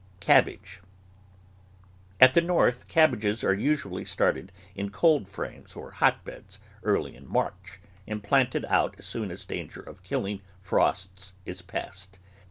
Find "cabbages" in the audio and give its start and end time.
2.87-3.43